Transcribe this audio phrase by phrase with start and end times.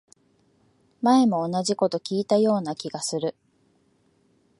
[1.03, 3.35] 前も同じこと聞いたような気がする